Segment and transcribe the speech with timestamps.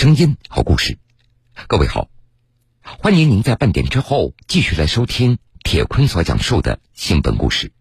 [0.00, 0.96] 声音，好故事。
[1.66, 2.08] 各位好，
[2.82, 7.72] 欢迎您在半点之后继续来收听铁坤所讲述的新闻故事。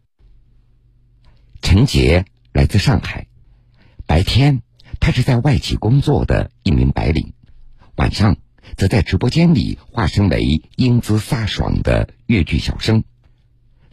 [1.61, 3.27] 陈杰来自上海，
[4.07, 4.63] 白天
[4.99, 7.33] 他是在外企工作的一名白领，
[7.97, 8.37] 晚上
[8.75, 13.03] 则在直播间里化身为英姿飒爽的越剧小生。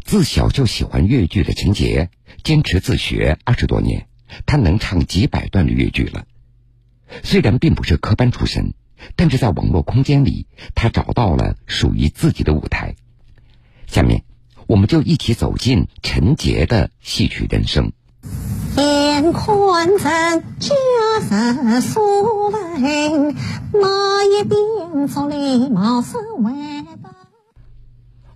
[0.03, 2.09] 自小就喜欢越剧的陈杰，
[2.43, 4.09] 坚持自学二十多年，
[4.47, 6.27] 他能唱几百段的越剧了。
[7.23, 8.75] 虽然并不是科班出身，
[9.17, 12.97] 但是在网络空间里，他找到了属于自己的舞台。
[13.87, 14.25] 下面，
[14.67, 17.93] 我们就一起走进陈杰的戏曲人生。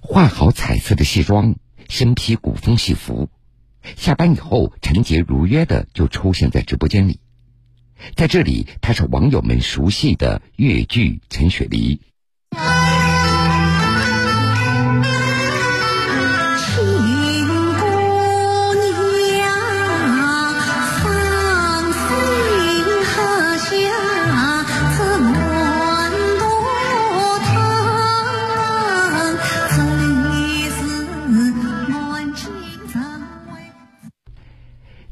[0.01, 1.57] 画好彩色的西装，
[1.89, 3.29] 身披古风戏服，
[3.97, 7.21] 下班以后，陈杰如约的就出现在直播间里。
[8.15, 12.00] 在这里，她是网友们熟悉的越剧陈雪梨。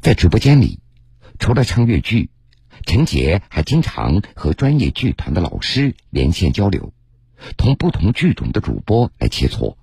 [0.03, 0.79] 在直播间里，
[1.41, 2.31] 除了唱越剧。
[2.87, 6.95] 陈杰还经常和专业剧团的老师连线交流，
[7.59, 9.77] 同不同剧种的主播来切磋。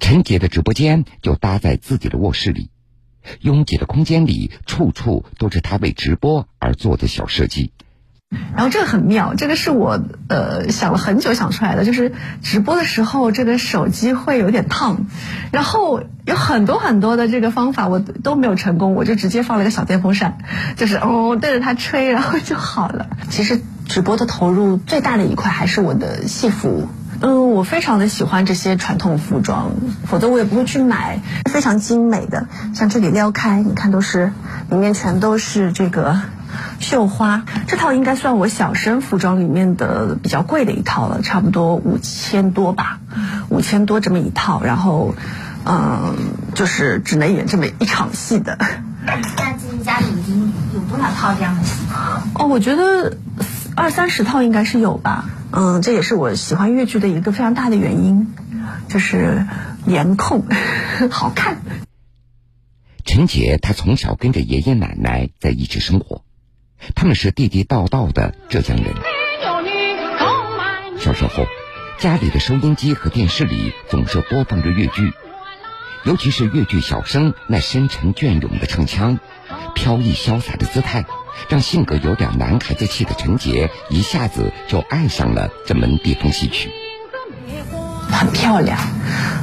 [0.00, 2.70] 陈杰的直播间就搭在自己的卧室里，
[3.40, 7.72] 拥挤的空间里处处都是他为直播而做的小设计。
[8.54, 15.06] 然后这个很妙，这个是我呃想了很久想出来的，就是直播的时候这个手机会有点烫，
[15.50, 20.38] 然后有很多很多的这个方法我都没有成功，我就直接放了个小电风扇，
[20.76, 23.06] 就是哦对着它吹，然后就好了。
[23.30, 26.88] 其实直播的投入最大的一块还是我的戏服，
[27.20, 29.72] 嗯，我非常的喜欢这些传统服装，
[30.06, 34.32] 否则我也不会去买非常精美的，像这里撩开，你看都是
[34.70, 36.20] 里面全都是这个。
[36.80, 43.00] 绣花这套应该算我小生服装里面的比较贵的一套了，差不多五千多吧，
[43.50, 45.14] 五千多这么一套，然后，
[45.64, 46.16] 嗯，
[46.54, 48.58] 就是只能演这么一场戏的。
[49.04, 51.72] 那自己家里已经有多少套这样的戏？
[52.34, 53.18] 哦，我觉得
[53.76, 55.26] 二三十套应该是有吧。
[55.52, 58.32] 嗯，这也是我喜欢越剧的一个非常大的原因，
[58.88, 59.46] 就是
[59.84, 60.46] 颜控，
[61.10, 61.58] 好看。
[63.04, 66.22] 陈杰他从小跟着爷爷奶奶在一起生活。
[66.94, 68.86] 他们是地地道道的浙江人。
[70.98, 71.46] 小时候，
[71.98, 75.12] 家里的收音机和电视里总是播放着越剧，
[76.04, 79.18] 尤其是越剧小生那深沉隽永的唱腔、
[79.74, 81.04] 飘逸潇洒的姿态，
[81.48, 86.70] 让性格有点男孩子气的陈杰一下子就爱上了这门地方戏曲。
[88.10, 88.78] 很漂亮，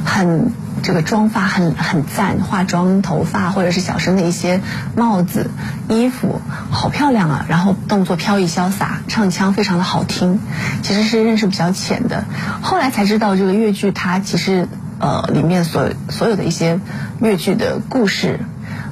[0.04, 0.67] 很。
[0.82, 4.60] 这个妆发很很赞，化妆、头发或者是小生的一些
[4.96, 5.50] 帽子、
[5.88, 6.40] 衣服，
[6.70, 7.46] 好漂亮啊！
[7.48, 10.40] 然后动作飘逸潇洒，唱腔非常的好听。
[10.82, 12.24] 其实是认识比较浅的，
[12.62, 14.68] 后来才知道这个越剧它其实
[14.98, 16.80] 呃里面所所有的一些
[17.20, 18.40] 越剧的故事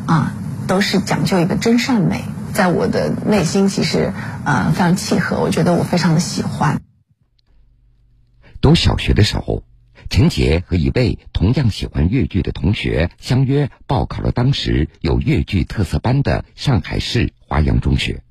[0.07, 0.33] 啊，
[0.67, 4.13] 都是讲究一个真善美，在我的内心其实
[4.45, 6.81] 呃非常契合，我觉得我非常的喜欢。
[8.61, 9.63] 读小学的时候。
[10.09, 18.23] 陈杰和一位同样喜欢越剧的同学相约报考了当时有越剧特色班的上海市华阳中学，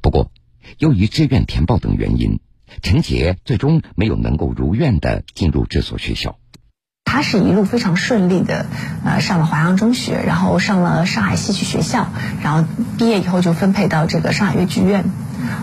[0.00, 0.30] 不过
[0.78, 2.40] 由于志愿填报等原因，
[2.82, 6.38] 陈杰最终没有能够如愿的进入这所学校。
[7.04, 8.66] 他是一路非常顺利的，
[9.04, 12.08] 呃，上了华阳中学，然后上了上海戏曲学校，
[12.42, 15.04] 然后毕业以后就分配到这个上海越剧院。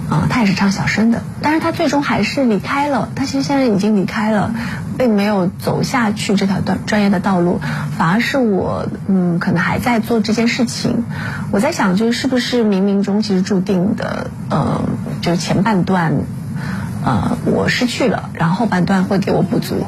[0.10, 3.10] 啊，他也是唱小生的，但是他最终还是离开了。
[3.16, 4.54] 他其实现在已经离开了，
[4.98, 7.60] 并没有走下去这条专专业的道路，
[7.98, 11.04] 反而是我，嗯，可能还在做这件事情。
[11.52, 14.84] 我在想，就是是不是冥冥中其实注定的，呃，
[15.22, 16.24] 就是前半段，
[17.04, 19.86] 呃，我失去了，然后后半段会给我补足。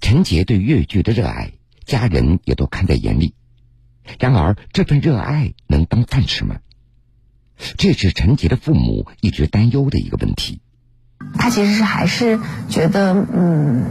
[0.00, 1.52] 陈杰对越剧的热爱，
[1.86, 3.34] 家人也都看在眼里。
[4.18, 6.56] 然而，这份热爱能当饭吃吗？
[7.76, 10.60] 这是陈杰的父母一直担忧的一个问题。
[11.38, 12.40] 他其实是还是
[12.70, 13.84] 觉得，嗯，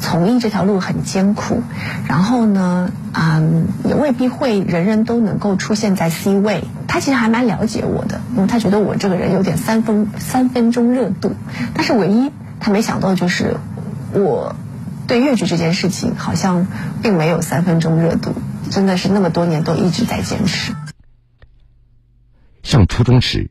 [0.00, 1.60] 从艺这条路很艰苦，
[2.08, 6.62] 然后呢，嗯，也未必会人人都能够出现在 C 位。
[6.86, 11.34] 他其实还蛮了解我的，因为他觉得我这个人有点三分三分钟热度。
[11.74, 12.30] 但是唯一
[12.60, 13.56] 他没想到的就是，
[14.12, 14.54] 我
[15.08, 16.68] 对越剧这件事情好像
[17.02, 18.34] 并没有三分钟热度，
[18.70, 20.72] 真的是那么多年都一直在坚持。
[22.68, 23.50] 上初中时，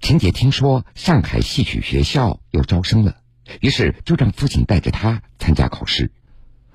[0.00, 3.18] 陈姐听说上海戏曲学校又招生了，
[3.60, 6.10] 于是就让父亲带着她参加考试。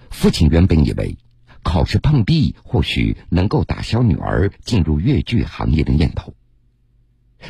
[0.09, 1.17] 父亲原本以为
[1.63, 6.33] 考试碰壁或许能够打消女儿进入越剧行业的念头，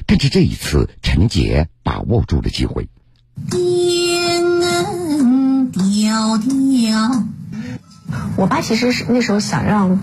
[0.07, 2.89] 但是这一次陈姐把握住了机会。
[5.71, 7.25] 调调。
[8.37, 10.01] 我爸其实是那时候想让，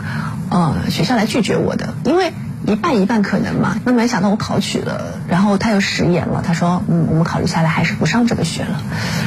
[0.49, 2.33] 呃，学校来拒绝我的，因为
[2.67, 3.81] 一半一半可能嘛。
[3.85, 8.83] 那没想到我考取了，然后他又食言了，他说，嗯，我们考虑下来还是不上这个学了。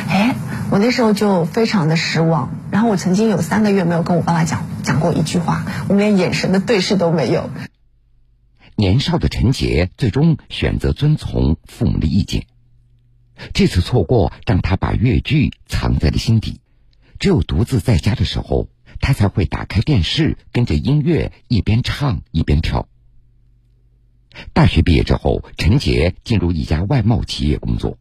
[0.10, 0.36] 哎，
[0.70, 2.52] 我那时候就非常的失望。
[2.72, 7.50] 然后我曾经有三个月没有跟我爸爸讲讲过一句话，我们连眼神的对视都没有。
[8.76, 12.46] 年少的陈杰最终选择遵从父母的意见。
[13.54, 16.62] 这次错过让他把越剧藏在了心底，
[17.20, 18.70] 只有独自在家的时候，
[19.00, 22.88] 他才会打开电视，跟着音乐一边唱一边跳。
[24.54, 27.98] 大学毕业之后，陈杰进入一家外贸企业工作，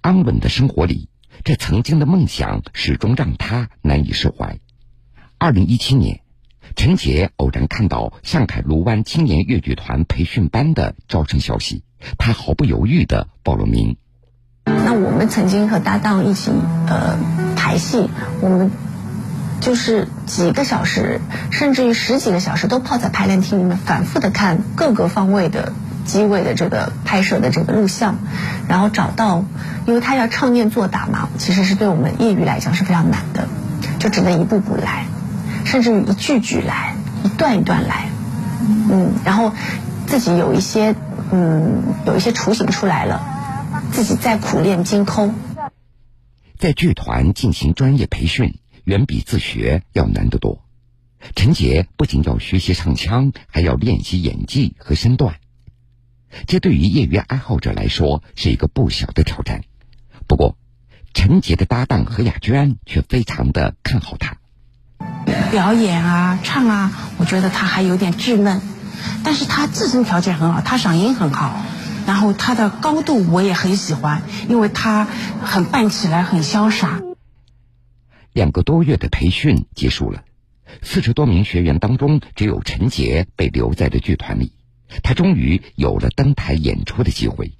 [0.00, 1.08] 安稳的生活里，
[1.42, 4.58] 这曾经的梦想始终让他难以释怀。
[5.38, 6.20] 二零一七年，
[6.76, 11.82] 陈杰偶然看到上海卢湾青年越剧团培训班的招生消息，
[12.18, 13.96] 他毫不犹豫的报了名。
[14.64, 16.50] 那我们曾经和搭档一起
[16.88, 17.18] 呃
[17.56, 18.08] 排戏，
[18.40, 18.70] 我们
[19.60, 21.20] 就是几个小时，
[21.50, 25.72] 甚至于十几个小时都泡在排练厅里面，反复的看各个方位的
[26.04, 28.16] 机位的这个拍摄的这个录像，
[28.68, 29.44] 然后找到，
[29.86, 33.48] 因为他要唱念做打嘛，其实是对我们业余来讲是非常难的，
[33.98, 35.06] 就只能一步步来，
[35.64, 38.08] 甚至于一句句来，一段一段来，
[38.90, 39.52] 嗯，然后
[40.06, 40.94] 自己有一些
[41.32, 43.30] 嗯有一些雏形出来了。
[43.90, 45.34] 自己在苦练精通，
[46.58, 50.62] 在剧团进行专业培训，远比自学要难得多。
[51.34, 55.36] 陈杰不仅要学习唱腔，还要练习演技和身段，
[56.46, 59.62] 这对于业余爱好者来说是一个不小的挑战。
[60.26, 60.56] 不过，
[61.14, 64.36] 陈杰的搭档何雅娟却非常的看好他。
[65.50, 68.60] 表演啊，唱啊，我觉得他还有点稚嫩，
[69.22, 71.64] 但是他自身条件很好，他嗓音很好。
[72.06, 75.06] 然后他的高度我也很喜欢，因为他
[75.42, 77.00] 很扮起来很潇洒。
[78.34, 80.24] 两个多月的培训结束了，
[80.82, 84.52] 四十多名学员当中，只有陈杰被留在了剧团里。
[85.04, 87.52] 他终于有了登台演出的机会。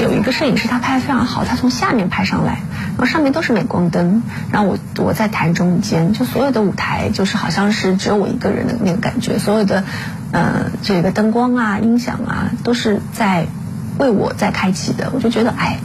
[0.00, 2.62] 有一个摄影师，他拍的非常好，他从下面拍上来。
[2.96, 9.84] 然后上面都是镁光灯，然后我我在台中间，就所有的舞台就是好像是只有我一个人的那个感觉，所有的，
[10.32, 13.46] 呃，这个灯光啊、音响啊，都是在
[13.98, 15.10] 为我在开启的。
[15.14, 15.80] 我就觉得，哎，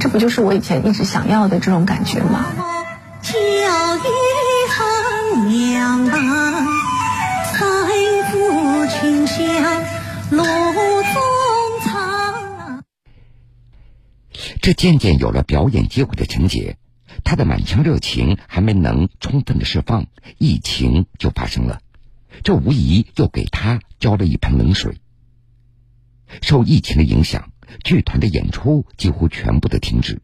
[0.00, 2.46] 这不就是我以前一直想要的这种感觉吗？
[3.22, 3.38] 教育
[4.68, 6.66] 很两岸，
[7.52, 7.58] 财
[8.30, 9.82] 富群香
[10.30, 11.22] 路中。
[14.60, 16.76] 这渐渐有了表演机会的情节，
[17.24, 20.06] 他的满腔热情还没能充分的释放，
[20.38, 21.80] 疫情就发生了，
[22.42, 25.00] 这无疑又给他浇了一盆冷水。
[26.40, 27.52] 受疫情的影响，
[27.84, 30.22] 剧团的演出几乎全部的停止，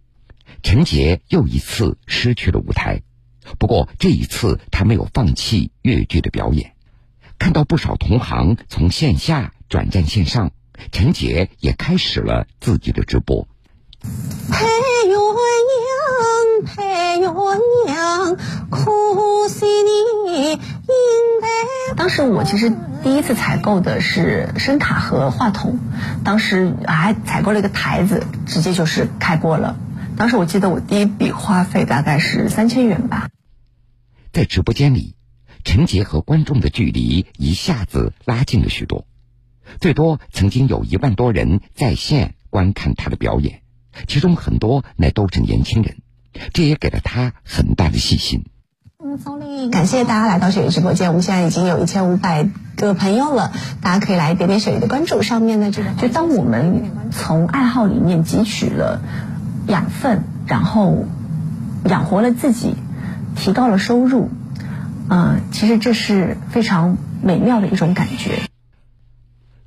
[0.62, 3.02] 陈杰又一次失去了舞台。
[3.58, 6.74] 不过这一次他没有放弃越剧的表演，
[7.38, 10.52] 看到不少同行从线下转战线上，
[10.92, 13.46] 陈杰也开始了自己的直播。
[14.00, 14.66] 配
[15.06, 15.18] 鸳
[16.62, 18.36] 鸯，配鸳鸯，
[18.70, 20.58] 可惜你……
[21.96, 25.78] 当时我其实第一次采购的是声卡和话筒，
[26.24, 29.76] 当时还采购了一个台子，直接就是开播了。
[30.16, 33.28] 当时我记得我第一笔花费大概是三千元吧。
[34.32, 35.16] 在直播间里，
[35.64, 39.06] 陈杰和观众的距离一下子拉近了许多，
[39.80, 43.62] 最多曾经有一万多人在线观看他的表演。
[44.06, 45.96] 其中很多那都是年轻人，
[46.52, 48.44] 这也给了他很大的信心。
[49.70, 55.22] 感谢大家来到雪梨直播间，我们现在已经有一千五百个朋友了，大家可以来点点雪梨的关注。
[55.22, 59.00] 上面的这个，就当我们从爱好里面汲取了
[59.68, 61.04] 养分，然后
[61.84, 62.74] 养活了自己，
[63.36, 64.30] 提高了收入，
[65.08, 68.42] 嗯，其实这是非常美妙的一种感觉。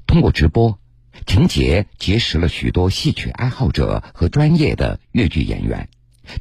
[0.05, 0.77] 通过直播。
[1.25, 5.87] 陈杰结识了许多戏曲爱好者和专业的越剧演员，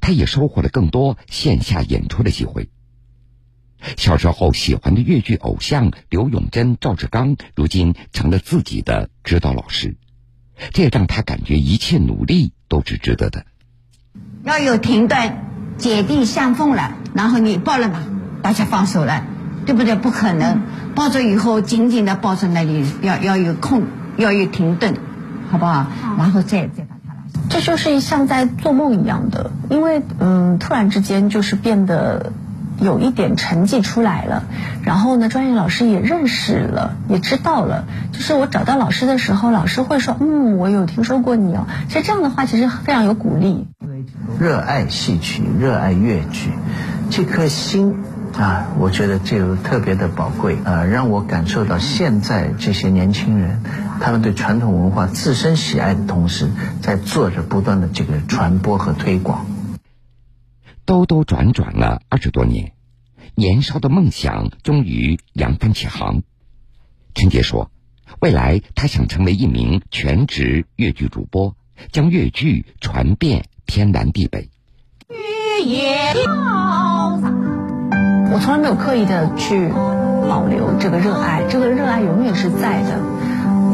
[0.00, 2.68] 他也收获了更多线下演出的机会。
[3.96, 9.96] 小时候喜欢的越剧偶像刘永珍、赵志刚，如今成了自己的指导老师，
[10.72, 13.44] 这也让他感觉一切努力都是值得的。
[14.44, 15.44] 要有停顿，
[15.76, 18.02] 姐弟相逢了，然后你抱了嘛，
[18.42, 19.24] 大家放手了，
[19.66, 19.96] 对不对？
[19.96, 20.62] 不可能
[20.94, 23.84] 抱着以后紧紧的抱着那里，要要有空，
[24.16, 24.94] 要有停顿，
[25.50, 25.90] 好不好？
[26.18, 27.42] 然后再再把它拉上。
[27.48, 32.32] 这就是像在做梦一样的，因为嗯，突然之间就是变得
[32.80, 34.44] 有一点成绩出来了，
[34.82, 37.84] 然后呢，专业老师也认识了，也知道了。
[38.12, 41.66] 就是我找到老师的时候，老师会说，嗯，我有听说过你哦。
[41.88, 43.66] 其实这样的话，其实非常有鼓励。
[44.38, 46.50] 热爱戏曲，热爱粤剧，
[47.10, 47.96] 这颗心
[48.38, 53.60] 啊，我觉得就特别的宝贵啊，让我感受到现在这些年轻人，
[54.00, 56.48] 他们对传统文化自身喜爱的同时，
[56.80, 59.44] 在做着不断的这个传播和推广。
[60.90, 62.72] 兜兜转转了二十多年，
[63.36, 66.24] 年少的梦想终于扬帆起航。
[67.14, 67.70] 陈杰说
[68.18, 71.54] ：“未来他想成为一名全职粤剧主播，
[71.92, 74.50] 将粤剧传遍。”天南地北，
[78.32, 79.68] 我从来没有刻意的去
[80.28, 83.00] 保留这个热爱，这个热爱永远是在的，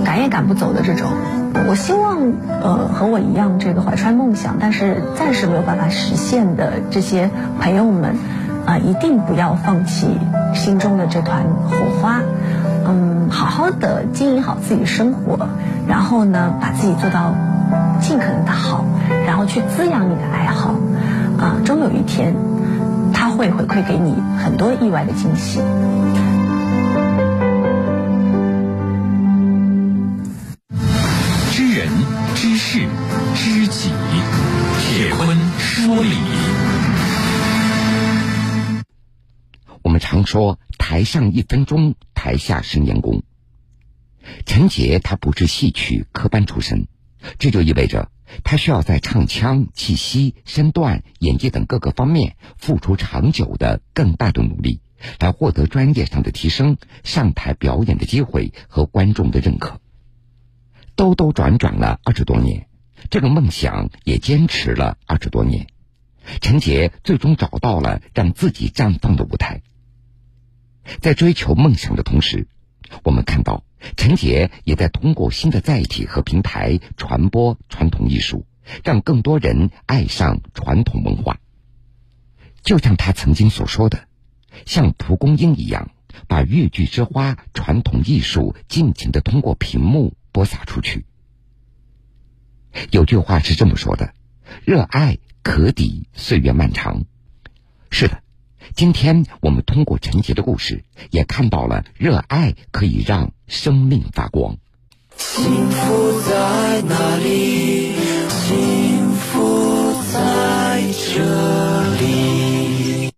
[0.06, 1.08] 赶也赶不走的这种。
[1.68, 2.32] 我希望，
[2.62, 7.28] 呃，和我一样这个怀揣梦想，但是暂时没有办法实现的这些
[7.60, 8.14] 朋友们，
[8.66, 10.06] 啊，一定不要放弃
[10.54, 12.22] 心中的这团火花，
[12.86, 15.48] 嗯，好好的经营好自己的生活，
[15.88, 17.34] 然后呢，把自己做到。
[18.00, 18.84] 尽可能的好，
[19.26, 20.76] 然后去滋养你的爱好，
[21.36, 22.36] 啊，终有一天，
[23.12, 25.60] 他会回馈给你很多意外的惊喜。
[32.76, 32.82] 事
[33.34, 36.10] 知己，铁坤说理。
[39.80, 43.22] 我们常说台上一分钟，台下十年功。
[44.44, 46.86] 陈杰他不是戏曲科班出身。
[47.38, 48.10] 这就意味着
[48.44, 54.82] 他需要在唱腔、气息、身段、演技等各个方面付出长久的、更大的努力，
[55.18, 59.80] 来获得专业上的提升、上台表演的机会和观众的认可。
[60.96, 62.66] 兜兜转转了二十多年，
[63.10, 65.66] 这个梦想也坚持了二十多年，
[66.40, 69.60] 陈杰最终找到了让自己绽放的舞台。
[71.00, 72.48] 在追求梦想的同时，
[73.04, 73.62] 我们看到。
[73.96, 78.46] 陈杰也在通过新的载体和平台传播传统艺术，
[78.82, 81.38] 让更多人爱上传统文化。
[82.62, 84.08] 就像他曾经所说的，
[84.64, 85.90] 像蒲公英一样，
[86.26, 91.06] 把越剧之花、传统艺术尽情的通过屏幕播撒出去。
[92.90, 94.12] 有句话是这么说的
[94.66, 97.06] ：“热爱可抵岁月漫长。”
[97.90, 98.22] 是的。
[98.74, 104.58] 今天我们通过陈杰的故事，也看到了热爱可以让生命发光。
[105.16, 107.94] 幸福在哪里？
[108.28, 110.82] 幸福在
[111.14, 113.10] 这里。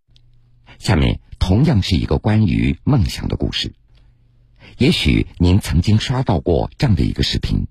[0.79, 3.75] 下面同样是一个关于梦想的故事。
[4.79, 7.67] 也许您曾经刷到过这样的一个视频。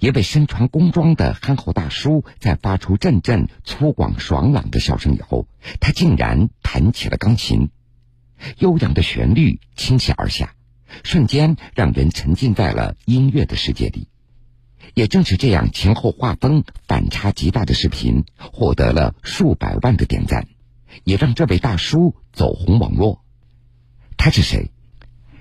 [0.00, 5.46] 一位身穿工装的憨厚大叔，在发出阵阵粗犷爽朗的笑声以后，
[5.80, 7.68] 他竟然弹起了钢琴。
[8.58, 10.54] 悠扬的旋律倾泻而下，
[11.02, 14.08] 瞬间让人沉浸在了音乐的世界里。
[14.94, 20.48] 也正是这样前后画风反差极大的视频，获得了数百万的点赞，
[21.04, 23.22] 也让这位大叔走红网络。
[24.16, 24.70] 他是谁？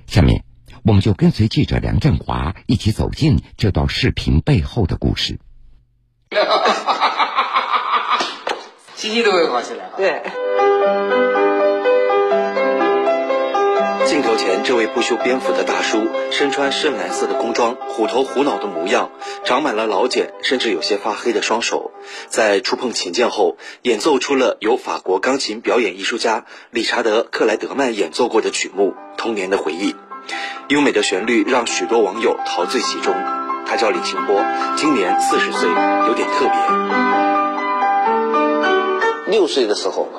[0.08, 0.44] 下面。
[0.86, 5.40] 我们就跟随记者梁振华一起走进这段视频背后的故事。
[8.96, 9.90] 嘻嘻都会跑起来。
[9.96, 10.22] 对。
[14.06, 19.12] 镜头前，这位不修边幅的大叔，身穿深蓝色的工装，虎头虎脑的模样，
[19.46, 21.92] 长满了老茧，甚至有些发黑的双手，
[22.28, 29.94] 在触碰琴键后，演奏出了由法国钢琴表演艺术家理查德·克莱德曼演奏过的曲目《童年的回忆》。
[30.70, 33.13] 优美的旋律让许多网友陶醉其中。
[33.65, 34.44] 他叫李清波，
[34.75, 36.53] 今年四十岁，有点特别。
[39.32, 40.10] 六岁的时候，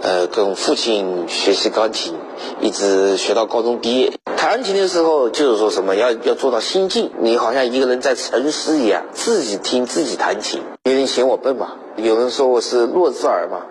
[0.00, 2.14] 呃，跟父亲学习钢琴，
[2.60, 4.12] 一直学到高中毕业。
[4.36, 10.62] 弹琴的时候，就是说什么要要做到心静，你好像一个人在沉思一样，自己听自己弹琴。
[10.82, 11.72] 别人嫌我笨嘛？
[11.96, 13.66] 有人说我是弱智儿嘛？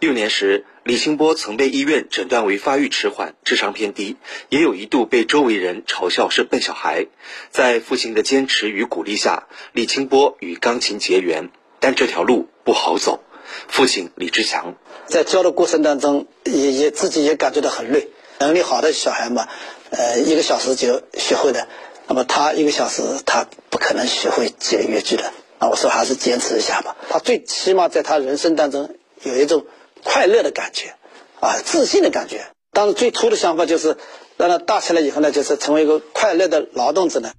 [0.00, 0.64] 幼年时。
[0.84, 4.16] 李清波曾被医院诊断为发育迟缓、智商偏低，
[4.50, 7.06] 也有一度被周围人嘲笑是笨小孩。
[7.50, 11.48] 在父亲的坚持与鼓励下，李清波与钢琴结缘，
[11.80, 13.20] 但这条路不好走。
[13.66, 14.74] 父亲李志强
[15.06, 18.10] 在教的过程当中，也也自己也感觉到很累。
[18.40, 19.48] 能力好的小孩嘛，
[19.88, 21.66] 呃，一个小时就学会的，
[22.08, 25.32] 那么他一个小时他不可能学会几个乐句的。
[25.60, 26.94] 啊，我说还是坚持一下吧。
[27.08, 29.64] 他最起码在他人生当中有一种。
[30.04, 30.94] 快乐的感觉，
[31.40, 32.46] 啊，自信的感觉。
[32.70, 33.96] 当时最初的想法就是
[34.36, 37.32] 让他大起来以后呢，就是成为一个快乐的劳动者呢。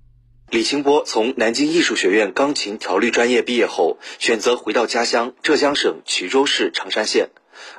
[0.50, 7.30] 李清波从南京艺术学院钢琴调律专业毕业后，选择回到家乡浙江省衢州市常山县。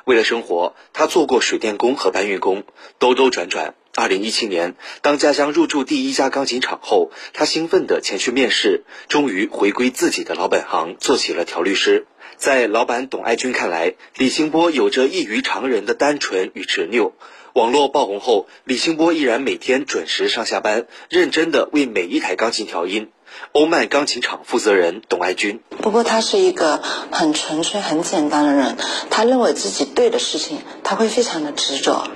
[0.04, 2.64] 为了生活，他做过水电工和搬运工，
[2.98, 3.74] 兜兜转转。
[3.96, 12.06] 二零一七年，当家乡入驻第一家钢琴厂后，他兴奋地前去面试，终于回归自己的老本行，做起了调律师。
[12.36, 17.14] 在老板董爱军看来，李清波有着异于常人的单纯与执拗。
[17.54, 23.08] 网络爆红后，李清波依然每天准时上下班，认真地为每一台钢琴调音。
[23.52, 25.60] 欧曼钢琴厂负责人董爱军。
[25.78, 28.76] 不过他是一个很纯粹、很简单的人，
[29.08, 32.10] 他认为自己对的事情，他会非常的执着。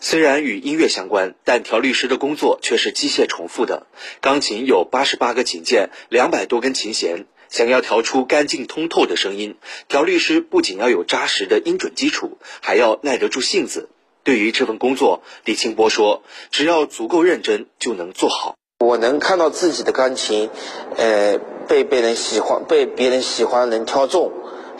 [0.00, 3.86] 虽然与音乐相关，但调律师的工作却是机械重复的。
[4.22, 9.56] 钢琴有八十八个琴键，两百多根琴弦，想要调出干净通透的声音，
[9.88, 13.90] 调律师不仅要有扎实的音准基础，还要耐得住性子。
[14.24, 18.54] 对于这份工作，李清波说：“只要足够认真，就能做好。
[18.78, 20.48] 我能看到自己的钢琴，
[20.96, 21.38] 呃，
[21.68, 24.32] 被被人喜欢，被别人喜欢，能挑中，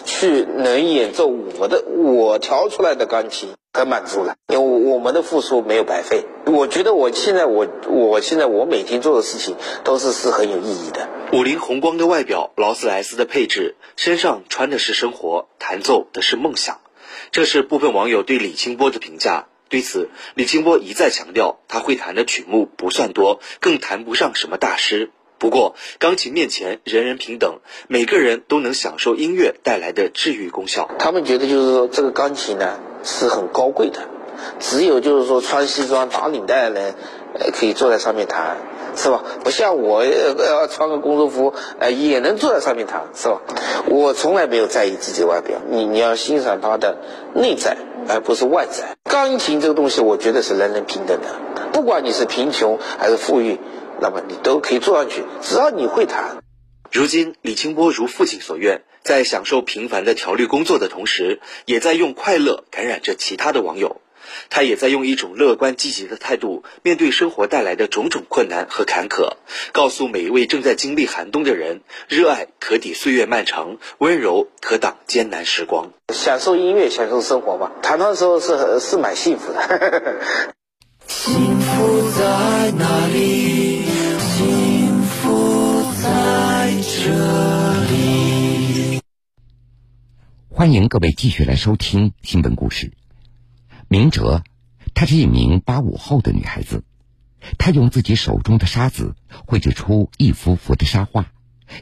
[0.05, 4.37] 去能演奏我的我调出来的钢琴，很满足了。
[4.49, 6.25] 因为我们的付出没有白费。
[6.47, 11.09] 我觉得我现在我我现在我每天做的事情都是是很有意义的。
[11.33, 16.81] 五菱宏光的外表，劳斯莱斯的配置，身上穿的是生活，弹奏的是梦想。”
[17.33, 19.47] 这是部分网友对李清波的评价。
[19.69, 25.11] 对此，李清波一再强调，他会弹的曲目不算多，更谈不上什么大师。
[25.39, 30.91] 不过，钢琴面前人人平等，每个人都能享受音乐带来的治愈功效。
[30.99, 34.01] 他们觉得，就是说这个钢琴呢是很高贵的，
[34.59, 36.95] 只有就是说穿西装打领带的人，
[37.39, 38.57] 呃，可以坐在上面弹。
[38.97, 39.23] 是吧？
[39.45, 43.41] 不像我呃穿个工作服，呃也能坐在上面弹，是吧？
[43.87, 46.97] 我从来没有在意自己外表，你你要欣赏它的
[47.33, 47.77] 内在，
[48.09, 48.97] 而不是外在。
[49.05, 51.29] 钢琴这个东西，我觉得是人人平等的，
[51.73, 53.61] 不管你是贫穷还是富裕，
[54.01, 56.39] 那么你都可以坐上去，只要你会弹。
[56.93, 64.01] 如今，李清波如父亲所愿，在享受平凡的调律工作的同时，也在用快乐感染着其他的网友。
[64.49, 69.37] 他也在用一种乐观积极的态度面对生活带来的种种困难和坎坷，
[69.73, 75.93] 告诉每一位正在经历寒冬的人：热爱可抵岁月漫长，温柔可挡艰难时光。
[76.13, 77.73] 享受音乐，享受生活吧。
[77.83, 80.21] 弹的时候是是蛮幸福的。
[81.07, 83.50] 幸福在哪里？
[90.61, 92.93] 欢迎各位继续来收听新闻故事。
[93.89, 94.45] 明哲，
[94.93, 96.85] 她是一名八五后的女孩子，
[97.57, 101.33] 她用自己手中的沙子绘制出一幅幅的沙画，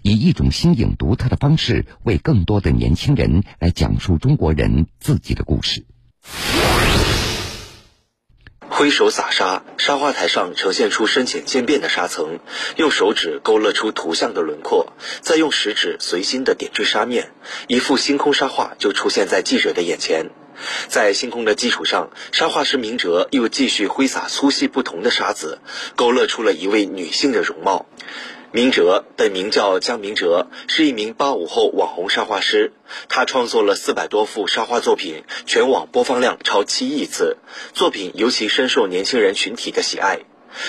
[0.02, 5.84] 以一种新颖独特的方式为更多的年轻人来讲述中国人自己的故事。
[8.78, 12.38] 挥手撒沙，沙画台上呈现出深浅渐变的沙层，
[12.76, 17.32] 用手指勾勒出图像的轮廓，再用食指随心的点缀沙面，
[17.66, 20.30] 一幅星空沙画就出现在记者的眼前。
[20.86, 25.58] 在星空的基础上，沙画师明哲又继续挥洒粗细不同的沙子，
[25.96, 27.86] 勾勒出了一位女性的容貌。
[28.50, 32.72] 明哲本名叫江明哲，是一名八五后网红沙画师。
[33.11, 37.37] 他创作了四百多幅沙画作品，全网播放量超七亿次，
[37.74, 40.20] 作品尤其深受年轻人群体的喜爱。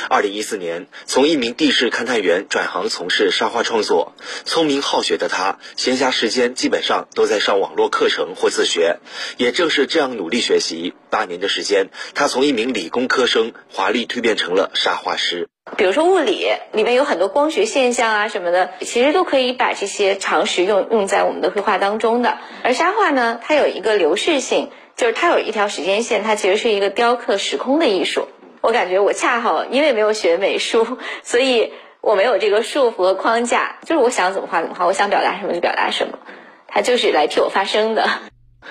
[0.09, 4.13] 二零一四年，从一名地质勘探员转行从事沙画创作。
[4.45, 8.97] 聪明好学的他，闲暇时间基本上都在上网络课程或自学。
[9.37, 15.47] 也正是这样努力学习，八年的时间，他从一名理工科生华丽蜕变成了沙画师。
[15.77, 22.39] 比如说物理里面有很多光学现象啊什么的，其实都可以把这些常识用用在我们的绘画当中的。
[22.63, 28.27] 而沙画呢，它有一个流逝性，就是它有一条时间线，它其实是一个雕刻时空的艺术。
[28.61, 36.19] 我感觉我恰好因为没有学美术，所以我没有这个束缚和框架，就是我想怎么画怎么画，我想表达什么就表达什么，
[36.67, 38.07] 它就是来替我发声的。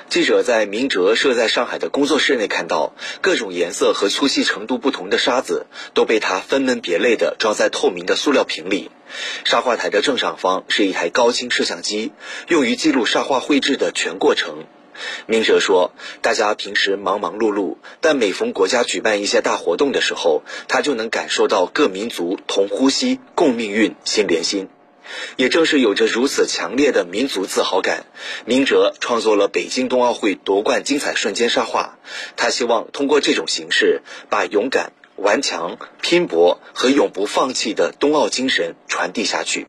[0.08, 8.90] 记者在明哲设在上海的工作室内看到，各种颜色和粗细程度不同的沙子都被他分门别类地装在透明的塑料瓶里。
[9.44, 12.12] 沙画台的正上方是一台高清摄像机，
[12.46, 14.66] 用于记录沙画绘制的全过程。
[15.26, 24.68] 明哲说：“大家平时忙忙碌碌，但每逢国家举办一些大活动的时候，他就能感受到各民族同呼吸、共命运、心连心。
[25.36, 28.04] 也正是有着如此强烈的民族自豪感，
[28.44, 31.98] 明哲创作了北京冬奥会夺冠精彩瞬间沙画。
[32.36, 39.66] 他希望通过这种形式，把勇敢、顽强、拼搏和永不放弃的冬奥精神传递下去。”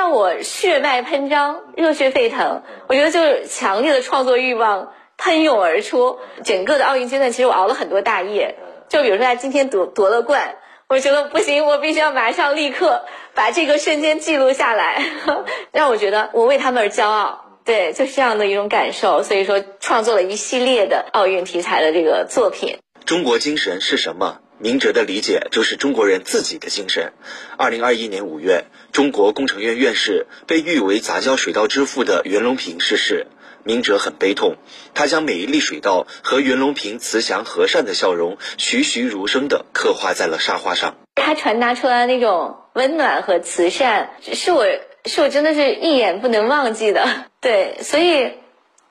[0.00, 2.62] 让我血脉喷张、热血沸腾。
[2.86, 6.18] 我觉得就是强烈的创作欲望喷涌而出。
[6.42, 8.56] 整个的奥运阶段，其实我熬了很多大夜。
[8.88, 10.56] 就比如说他今天夺夺了冠，
[10.88, 15.04] 我觉得不行，我必须要马上立刻把这个瞬间记录下来，
[15.70, 17.44] 让我觉得我为他们而骄傲。
[17.66, 19.22] 对，就是这样的一种感受。
[19.22, 22.78] 所以说，创作了一系列的奥运题材的这个作品。
[23.04, 24.38] 中国精神是什么？
[24.62, 27.14] 明哲的理解就是中国人自己的精神。
[27.56, 33.26] 二零二一年五月，中国工程院院士、被誉为杂交水稻之父的袁隆平逝世，
[33.64, 34.56] 明哲很悲痛。
[34.92, 40.94] 他将每一粒水稻和袁隆平慈祥和善的笑容栩栩如生地刻画在了沙画上。
[41.14, 44.66] 他传达出来的那种温暖和慈善，是我
[45.06, 47.08] 是我真的是一眼不能忘记的。
[47.40, 48.34] 对，所以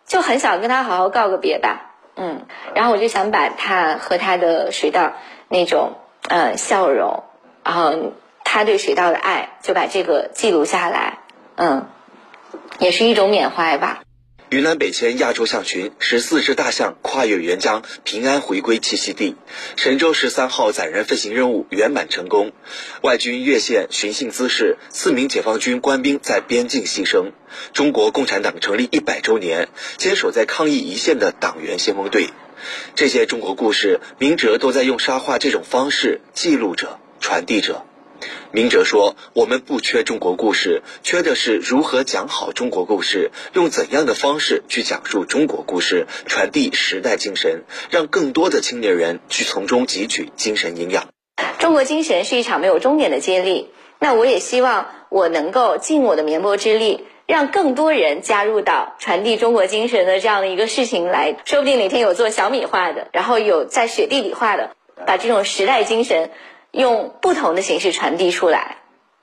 [0.08, 1.86] 就很想跟他好好告个别吧。
[2.16, 5.14] 嗯，然后我就想把他和他的水稻
[5.50, 7.24] 那种呃笑容，
[7.64, 8.14] 然后
[8.46, 11.20] 他对水稻的爱，就把这个记录下来。
[11.56, 11.88] 嗯，
[12.80, 14.02] 也是一种缅怀吧。
[14.50, 19.36] 云南北迁亚洲象群十四只大象跨越沅江，平安回归栖息地。
[19.76, 22.52] 神舟十三号载人飞行任务圆满成功。
[23.04, 27.32] 外军越线寻衅滋事，四名解放军官兵在边境牺牲。
[27.74, 32.30] 中国共产党成立一百周年，坚守在抗疫一线的党员先锋队。
[32.96, 37.86] 这些中国故事，明哲都在用沙画这种方式记录着、传递着。
[38.52, 51.08] 明哲说：“我们不缺中国故事，缺的是如何讲好中国故事，用怎样的方式去讲述中国故事，传递时代精神，让更多的青年人去从中汲取精神营养。
[51.60, 53.70] 中国精神是一场没有终点的接力。
[54.00, 61.38] 那我也希望我能够尽我的绵薄之力，让更多人加入到传递中国精神的这样的一个事情来。
[61.46, 66.32] 说不定哪天有做小米画的，然后有在雪地里画的，把这种时代精神。”
[66.72, 68.78] 用不同的形式传递出来，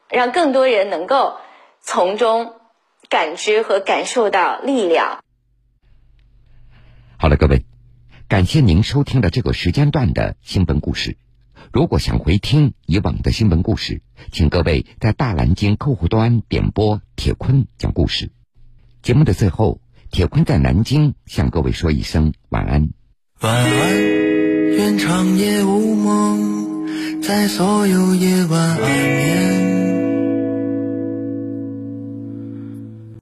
[0.08, 1.36] 让更多人能够
[1.80, 2.56] 从中
[3.08, 5.22] 感知和感受到力量。
[7.18, 7.64] 好了，各位，
[8.28, 11.16] 感谢您收听的这个时间段的新闻故事。
[11.72, 14.02] 如果想回听以往的新闻故事，
[14.32, 18.30] 请各位在大蓝鲸客户端点播铁坤讲故事。
[19.02, 22.90] 节目的最后，铁坤在南京向各位说一声晚安。
[23.40, 23.96] 晚安，
[24.76, 27.22] 愿长夜无梦。
[27.22, 29.85] 在所有夜晚安眠。